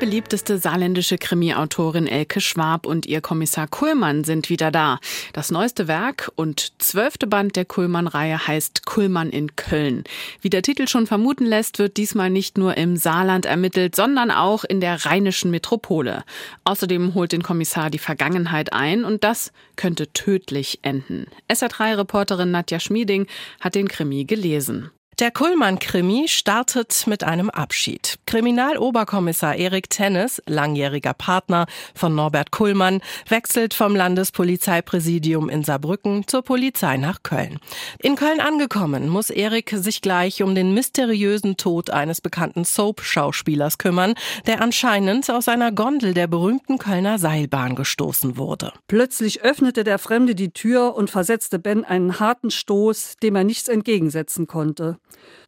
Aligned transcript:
Beliebteste 0.00 0.56
saarländische 0.56 1.18
Krimi-Autorin 1.18 2.06
Elke 2.06 2.40
Schwab 2.40 2.86
und 2.86 3.04
ihr 3.04 3.20
Kommissar 3.20 3.68
Kuhlmann 3.68 4.24
sind 4.24 4.48
wieder 4.48 4.70
da. 4.70 4.98
Das 5.34 5.50
neueste 5.50 5.88
Werk 5.88 6.32
und 6.36 6.72
zwölfte 6.78 7.26
Band 7.26 7.54
der 7.54 7.66
Kuhlmann-Reihe 7.66 8.46
heißt 8.46 8.86
Kuhlmann 8.86 9.28
in 9.28 9.56
Köln. 9.56 10.04
Wie 10.40 10.48
der 10.48 10.62
Titel 10.62 10.88
schon 10.88 11.06
vermuten 11.06 11.44
lässt, 11.44 11.78
wird 11.78 11.98
diesmal 11.98 12.30
nicht 12.30 12.56
nur 12.56 12.78
im 12.78 12.96
Saarland 12.96 13.44
ermittelt, 13.44 13.94
sondern 13.94 14.30
auch 14.30 14.64
in 14.64 14.80
der 14.80 15.04
rheinischen 15.04 15.50
Metropole. 15.50 16.24
Außerdem 16.64 17.14
holt 17.14 17.32
den 17.32 17.42
Kommissar 17.42 17.90
die 17.90 17.98
Vergangenheit 17.98 18.72
ein 18.72 19.04
und 19.04 19.22
das 19.22 19.52
könnte 19.76 20.10
tödlich 20.14 20.78
enden. 20.80 21.26
SR3-Reporterin 21.52 22.50
Nadja 22.50 22.80
Schmieding 22.80 23.26
hat 23.60 23.74
den 23.74 23.86
Krimi 23.86 24.24
gelesen. 24.24 24.90
Der 25.20 25.30
Kullmann-Krimi 25.30 26.28
startet 26.28 27.06
mit 27.06 27.24
einem 27.24 27.50
Abschied. 27.50 28.18
Kriminaloberkommissar 28.24 29.54
Erik 29.54 29.90
Tennis, 29.90 30.42
langjähriger 30.46 31.12
Partner 31.12 31.66
von 31.94 32.14
Norbert 32.14 32.52
Kullmann, 32.52 33.02
wechselt 33.28 33.74
vom 33.74 33.94
Landespolizeipräsidium 33.94 35.50
in 35.50 35.62
Saarbrücken 35.62 36.26
zur 36.26 36.40
Polizei 36.40 36.96
nach 36.96 37.22
Köln. 37.22 37.58
In 37.98 38.16
Köln 38.16 38.40
angekommen, 38.40 39.10
muss 39.10 39.28
Erik 39.28 39.74
sich 39.76 40.00
gleich 40.00 40.42
um 40.42 40.54
den 40.54 40.72
mysteriösen 40.72 41.58
Tod 41.58 41.90
eines 41.90 42.22
bekannten 42.22 42.64
Soap-Schauspielers 42.64 43.76
kümmern, 43.76 44.14
der 44.46 44.62
anscheinend 44.62 45.28
aus 45.28 45.48
einer 45.48 45.70
Gondel 45.70 46.14
der 46.14 46.28
berühmten 46.28 46.78
Kölner 46.78 47.18
Seilbahn 47.18 47.74
gestoßen 47.74 48.38
wurde. 48.38 48.72
Plötzlich 48.88 49.42
öffnete 49.42 49.84
der 49.84 49.98
Fremde 49.98 50.34
die 50.34 50.52
Tür 50.52 50.94
und 50.94 51.10
versetzte 51.10 51.58
Ben 51.58 51.84
einen 51.84 52.20
harten 52.20 52.50
Stoß, 52.50 53.16
dem 53.22 53.36
er 53.36 53.44
nichts 53.44 53.68
entgegensetzen 53.68 54.46
konnte. 54.46 54.96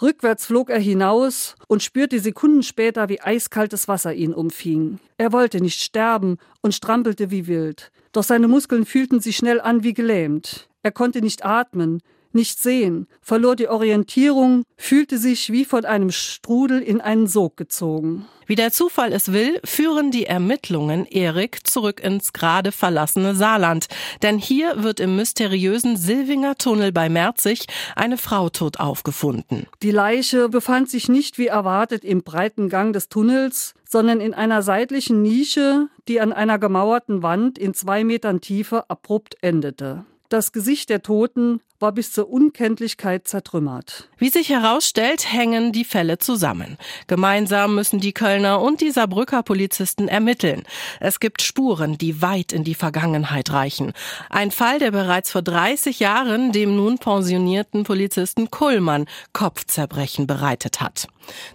Rückwärts 0.00 0.46
flog 0.46 0.70
er 0.70 0.78
hinaus 0.78 1.54
und 1.68 1.82
spürte 1.82 2.18
Sekunden 2.18 2.62
später, 2.62 3.08
wie 3.08 3.20
eiskaltes 3.20 3.86
Wasser 3.88 4.12
ihn 4.12 4.34
umfing. 4.34 4.98
Er 5.18 5.32
wollte 5.32 5.60
nicht 5.60 5.80
sterben 5.80 6.38
und 6.62 6.74
strampelte 6.74 7.30
wie 7.30 7.46
wild. 7.46 7.92
Doch 8.12 8.24
seine 8.24 8.48
Muskeln 8.48 8.86
fühlten 8.86 9.20
sich 9.20 9.36
schnell 9.36 9.60
an 9.60 9.82
wie 9.84 9.94
gelähmt. 9.94 10.68
Er 10.82 10.92
konnte 10.92 11.20
nicht 11.20 11.44
atmen, 11.44 12.00
nicht 12.34 12.62
sehen, 12.62 13.06
verlor 13.20 13.56
die 13.56 13.68
Orientierung, 13.68 14.64
fühlte 14.76 15.18
sich 15.18 15.52
wie 15.52 15.64
von 15.64 15.84
einem 15.84 16.10
Strudel 16.10 16.80
in 16.80 17.00
einen 17.00 17.26
Sog 17.26 17.56
gezogen. 17.56 18.26
Wie 18.46 18.56
der 18.56 18.72
Zufall 18.72 19.12
es 19.12 19.32
will, 19.32 19.58
führen 19.64 20.10
die 20.10 20.26
Ermittlungen 20.26 21.06
Erik 21.06 21.66
zurück 21.66 22.00
ins 22.00 22.32
gerade 22.32 22.72
verlassene 22.72 23.34
Saarland. 23.34 23.86
Denn 24.22 24.38
hier 24.38 24.82
wird 24.82 25.00
im 25.00 25.16
mysteriösen 25.16 25.96
Silvinger 25.96 26.56
Tunnel 26.56 26.92
bei 26.92 27.08
Merzig 27.08 27.66
eine 27.96 28.18
Frau 28.18 28.50
tot 28.50 28.80
aufgefunden. 28.80 29.66
Die 29.82 29.90
Leiche 29.90 30.48
befand 30.48 30.90
sich 30.90 31.08
nicht 31.08 31.38
wie 31.38 31.46
erwartet 31.46 32.04
im 32.04 32.22
breiten 32.22 32.68
Gang 32.68 32.92
des 32.92 33.08
Tunnels, 33.08 33.74
sondern 33.88 34.20
in 34.20 34.34
einer 34.34 34.62
seitlichen 34.62 35.22
Nische, 35.22 35.88
die 36.08 36.20
an 36.20 36.32
einer 36.32 36.58
gemauerten 36.58 37.22
Wand 37.22 37.58
in 37.58 37.72
zwei 37.74 38.04
Metern 38.04 38.40
Tiefe 38.40 38.90
abrupt 38.90 39.36
endete. 39.40 40.04
Das 40.28 40.52
Gesicht 40.52 40.90
der 40.90 41.02
Toten 41.02 41.60
war 41.84 41.92
bis 41.92 42.12
zur 42.12 42.30
Unkenntlichkeit 42.30 43.28
zertrümmert. 43.28 44.08
Wie 44.16 44.30
sich 44.30 44.48
herausstellt, 44.48 45.30
hängen 45.30 45.70
die 45.70 45.84
Fälle 45.84 46.16
zusammen. 46.16 46.78
Gemeinsam 47.08 47.74
müssen 47.74 48.00
die 48.00 48.14
Kölner 48.14 48.62
und 48.62 48.80
die 48.80 48.90
Saarbrücker 48.90 49.42
Polizisten 49.42 50.08
ermitteln. 50.08 50.62
Es 50.98 51.20
gibt 51.20 51.42
Spuren, 51.42 51.98
die 51.98 52.22
weit 52.22 52.54
in 52.54 52.64
die 52.64 52.74
Vergangenheit 52.74 53.52
reichen. 53.52 53.92
Ein 54.30 54.50
Fall, 54.50 54.78
der 54.78 54.92
bereits 54.92 55.30
vor 55.30 55.42
30 55.42 56.00
Jahren 56.00 56.52
dem 56.52 56.74
nun 56.74 56.96
pensionierten 56.96 57.84
Polizisten 57.84 58.50
Kullmann 58.50 59.04
Kopfzerbrechen 59.34 60.26
bereitet 60.26 60.80
hat. 60.80 61.08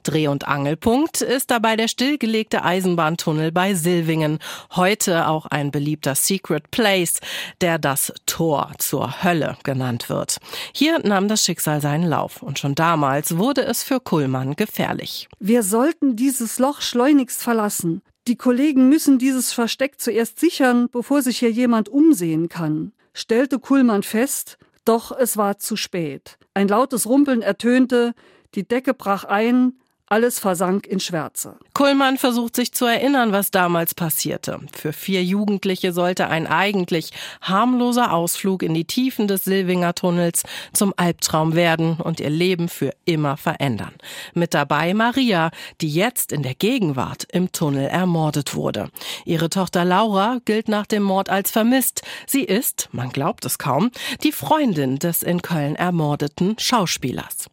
Dreh- 0.04 0.28
und 0.28 0.48
Angelpunkt 0.48 1.22
ist 1.22 1.52
dabei 1.52 1.76
der 1.76 1.88
stillgelegte 1.88 2.64
Eisenbahntunnel 2.64 3.52
bei 3.52 3.74
Silvingen, 3.74 4.40
heute 4.76 5.28
auch 5.28 5.46
ein 5.48 5.72
beliebter 5.72 6.16
Secret 6.16 6.72
Place, 6.72 7.20
der 7.62 7.78
das 7.78 8.14
Tor 8.26 8.72
zur 8.78 9.24
Hölle 9.24 9.58
genannt 9.64 10.10
wird. 10.10 10.19
Hier 10.74 11.00
nahm 11.00 11.28
das 11.28 11.44
Schicksal 11.46 11.82
seinen 11.82 12.08
Lauf 12.08 12.42
und 12.42 12.60
schon 12.60 12.76
damals 12.76 13.38
wurde 13.38 13.64
es 13.64 13.84
für 13.84 14.00
Kullmann 14.00 14.56
gefährlich. 14.56 15.28
Wir 15.40 15.64
sollten 15.64 16.16
dieses 16.16 16.60
Loch 16.60 16.82
schleunigst 16.82 17.42
verlassen. 17.42 18.02
Die 18.28 18.36
Kollegen 18.36 18.90
müssen 18.90 19.18
dieses 19.18 19.54
Versteck 19.54 20.00
zuerst 20.00 20.40
sichern, 20.40 20.88
bevor 20.92 21.22
sich 21.22 21.40
hier 21.40 21.52
jemand 21.52 21.90
umsehen 21.90 22.50
kann, 22.50 22.92
stellte 23.14 23.60
Kullmann 23.60 24.04
fest, 24.04 24.58
doch 24.86 25.12
es 25.12 25.38
war 25.38 25.58
zu 25.58 25.76
spät. 25.76 26.38
Ein 26.54 26.68
lautes 26.68 27.08
Rumpeln 27.08 27.42
ertönte, 27.42 28.14
die 28.56 28.68
Decke 28.68 28.94
brach 28.94 29.24
ein, 29.24 29.74
alles 30.10 30.40
versank 30.40 30.88
in 30.88 31.00
Schwärze. 31.00 31.56
Kullmann 31.74 32.18
versucht 32.18 32.56
sich 32.56 32.74
zu 32.74 32.86
erinnern, 32.86 33.32
was 33.32 33.52
damals 33.52 33.94
passierte. 33.94 34.60
Für 34.74 34.92
vier 34.92 35.24
Jugendliche 35.24 35.94
sollte 35.94 36.28
ein 36.28 36.48
eigentlich 36.48 37.12
harmloser 37.42 38.12
Ausflug 38.12 38.64
in 38.64 38.74
die 38.74 38.86
Tiefen 38.86 39.28
des 39.28 39.44
Silvinger 39.44 39.94
Tunnels 39.94 40.44
zum 40.74 40.94
Albtraum 40.98 41.56
werden 41.56 41.98
und 41.98 42.20
ihr 42.20 42.30
Leben 42.30 42.70
für 42.70 42.92
immer 43.06 43.38
verändern. 43.38 43.94
Mit 44.34 44.54
dabei 44.54 44.94
Maria, 44.94 45.52
die 45.82 45.90
jetzt 45.90 46.32
in 46.32 46.44
der 46.44 46.56
Gegenwart 46.56 47.26
im 47.32 47.52
Tunnel 47.52 47.88
ermordet 47.88 48.56
wurde. 48.56 48.90
Ihre 49.26 49.50
Tochter 49.50 49.86
Laura 49.86 50.40
gilt 50.46 50.68
nach 50.68 50.88
dem 50.88 51.04
Mord 51.04 51.30
als 51.30 51.52
vermisst. 51.52 52.02
Sie 52.26 52.44
ist, 52.44 52.90
man 52.92 53.10
glaubt 53.10 53.46
es 53.46 53.58
kaum, 53.58 53.92
die 54.24 54.32
Freundin 54.32 54.98
des 54.98 55.22
in 55.22 55.42
Köln 55.42 55.76
ermordeten 55.76 56.56
Schauspielers. 56.58 57.48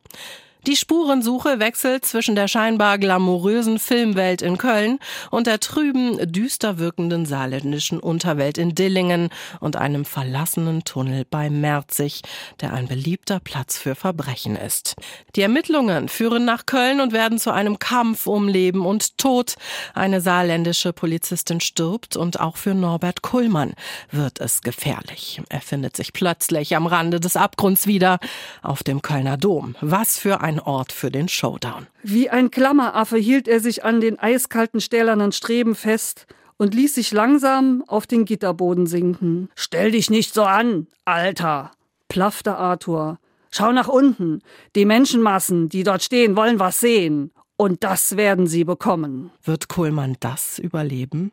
Die 0.67 0.75
Spurensuche 0.75 1.61
wechselt 1.61 2.05
zwischen 2.05 2.35
der 2.35 2.49
scheinbar 2.49 2.99
glamourösen 2.99 3.79
Filmwelt 3.79 4.43
in 4.43 4.59
Köln 4.59 4.99
und 5.31 5.47
der 5.47 5.61
trüben, 5.61 6.19
düster 6.33 6.81
wirkenden 6.81 7.25
saarländischen 7.25 8.01
Unterwelt 8.01 8.59
in 8.59 8.75
Dillingen 8.75 9.29
und 9.61 9.77
einem 9.77 10.05
verlassenen 10.05 10.83
Tunnel 10.83 11.25
bei 11.25 11.51
Merzig, 11.51 12.23
der 12.61 12.73
ein 12.73 12.89
beliebter 12.89 13.39
Platz 13.39 13.79
für 13.79 13.95
Verbrechen 13.95 14.57
ist. 14.57 14.97
Die 15.37 15.43
Ermittlungen 15.43 16.09
führen 16.09 16.45
nach 16.45 16.67
Köln 16.67 17.01
und 17.01 17.13
werden 17.13 17.39
zu 17.39 17.53
einem 17.53 17.79
Kampf 17.79 18.27
um 18.27 18.49
Leben 18.49 18.85
und 18.85 19.19
Tod. 19.19 19.55
Eine 19.95 20.21
saarländische 20.21 20.93
Polizistin 20.93 21.61
stirbt 21.61 22.17
und 22.17 22.41
auch 22.41 22.57
für 22.57 22.75
Norbert 22.75 23.23
Kullmann 23.23 23.75
wird 24.11 24.41
es 24.41 24.63
gefährlich. 24.63 25.41
Er 25.49 25.61
findet 25.61 25.97
sich 25.97 26.13
plötzlich 26.13 26.75
am 26.75 26.89
Rande 26.89 27.21
des 27.21 27.37
Abgrunds 27.37 27.87
wieder 27.87 28.19
auf 28.63 28.83
dem 28.83 29.01
Kölner 29.01 29.37
Dom. 29.37 29.77
Was 29.81 30.19
für 30.19 30.41
ein 30.41 30.56
Ort 30.61 30.93
für 30.93 31.11
den 31.11 31.29
Showdown. 31.29 31.87
Wie 32.03 32.31
ein 32.31 32.51
Klammeraffe 32.51 33.17
hielt 33.17 33.49
er 33.49 33.61
sich 33.61 33.85
an 33.85 34.01
den 34.01 34.19
eiskalten 34.19 34.81
stählernen 34.81 35.33
Streben 35.33 35.75
fest 35.75 36.27
und 36.57 36.75
ließ 36.75 36.95
sich 36.95 37.13
langsam 37.13 37.85
auf 37.87 38.07
den 38.07 38.25
Gitterboden 38.25 38.87
sinken. 38.87 39.51
Stell 39.55 39.91
dich 39.91 40.11
nicht 40.11 40.33
so 40.33 40.45
an, 40.45 40.87
Alter, 41.05 41.73
plaffte 42.09 42.57
Arthur. 42.57 43.19
Schau 43.51 43.73
nach 43.73 43.89
unten. 43.89 44.43
Die 44.75 44.85
Menschenmassen, 44.85 45.69
die 45.69 45.83
dort 45.83 46.03
stehen, 46.03 46.37
wollen 46.37 46.59
was 46.59 46.81
sehen. 46.81 47.31
Und 47.59 47.85
das 47.85 48.19
werden 48.19 48.47
sie 48.47 48.65
bekommen. 48.65 49.31
Wird 49.43 49.69
Kohlmann 49.69 50.17
das 50.21 50.59
überleben? 50.59 51.33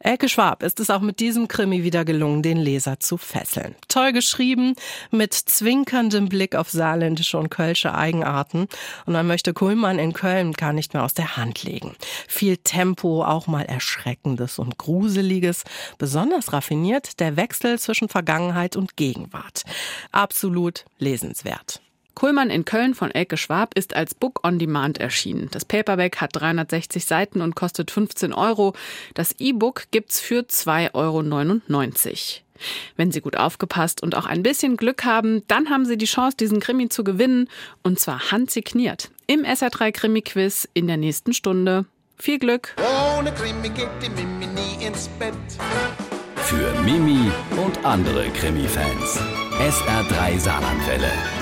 Elke 0.00 0.28
Schwab 0.28 0.64
ist 0.64 0.80
es 0.80 0.90
auch 0.90 1.00
mit 1.00 1.20
diesem 1.20 1.46
Krimi 1.46 1.84
wieder 1.84 2.04
gelungen, 2.04 2.42
den 2.42 2.56
Leser 2.56 2.98
zu 2.98 3.16
fesseln. 3.16 3.76
Toll 3.86 4.12
geschrieben, 4.12 4.74
mit 5.12 5.34
zwinkerndem 5.34 6.28
Blick 6.28 6.56
auf 6.56 6.70
saarländische 6.70 7.38
und 7.38 7.50
kölsche 7.50 7.94
Eigenarten. 7.94 8.66
Und 9.06 9.12
man 9.12 9.28
möchte 9.28 9.52
Kohlmann 9.52 10.00
in 10.00 10.14
Köln 10.14 10.52
gar 10.54 10.72
nicht 10.72 10.94
mehr 10.94 11.04
aus 11.04 11.14
der 11.14 11.36
Hand 11.36 11.62
legen. 11.62 11.94
Viel 12.26 12.56
Tempo, 12.56 13.24
auch 13.24 13.46
mal 13.46 13.62
Erschreckendes 13.62 14.58
und 14.58 14.78
Gruseliges. 14.78 15.62
Besonders 15.96 16.52
raffiniert 16.52 17.20
der 17.20 17.36
Wechsel 17.36 17.78
zwischen 17.78 18.08
Vergangenheit 18.08 18.74
und 18.74 18.96
Gegenwart. 18.96 19.62
Absolut 20.10 20.86
lesenswert. 20.98 21.80
Kuhlmann 22.14 22.50
in 22.50 22.64
Köln 22.64 22.94
von 22.94 23.10
Elke 23.10 23.36
Schwab 23.36 23.74
ist 23.76 23.96
als 23.96 24.14
Book 24.14 24.46
on 24.46 24.58
Demand 24.58 24.98
erschienen. 24.98 25.48
Das 25.50 25.64
Paperback 25.64 26.20
hat 26.20 26.30
360 26.34 27.04
Seiten 27.04 27.40
und 27.40 27.54
kostet 27.54 27.90
15 27.90 28.32
Euro. 28.32 28.74
Das 29.14 29.34
E-Book 29.38 29.84
gibt's 29.90 30.20
für 30.20 30.40
2,99 30.40 30.94
Euro. 30.94 32.42
Wenn 32.96 33.10
Sie 33.10 33.20
gut 33.20 33.36
aufgepasst 33.36 34.02
und 34.02 34.14
auch 34.14 34.26
ein 34.26 34.42
bisschen 34.42 34.76
Glück 34.76 35.04
haben, 35.04 35.42
dann 35.48 35.70
haben 35.70 35.84
Sie 35.84 35.96
die 35.96 36.06
Chance, 36.06 36.36
diesen 36.36 36.60
Krimi 36.60 36.88
zu 36.88 37.04
gewinnen. 37.04 37.48
Und 37.82 37.98
zwar 37.98 38.30
handsigniert. 38.30 39.10
Im 39.26 39.44
SR3 39.44 39.92
Krimi-Quiz 39.92 40.68
in 40.74 40.86
der 40.86 40.96
nächsten 40.96 41.32
Stunde. 41.32 41.86
Viel 42.16 42.38
Glück! 42.38 42.76
Ohne 43.18 43.32
Krimi 43.32 43.68
geht 43.70 43.88
die 44.02 44.10
Mimi 44.10 44.46
nie 44.46 44.86
ins 44.86 45.08
Bett. 45.18 45.34
Für 46.36 46.72
Mimi 46.82 47.30
und 47.56 47.84
andere 47.84 48.28
Krimi-Fans. 48.30 49.20
SR3 49.58 50.38
Saarlandwelle. 50.38 51.41